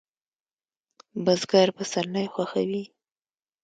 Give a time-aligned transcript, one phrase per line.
[1.23, 2.83] بزګر پسرلی خوښوي